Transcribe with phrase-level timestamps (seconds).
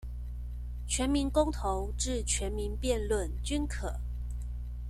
[0.87, 3.99] 全民公投至全民辯論均可